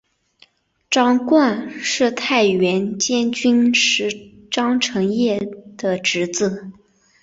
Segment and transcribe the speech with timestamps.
[0.89, 5.39] 张瓘是太原监军使张承业
[5.77, 6.71] 的侄子。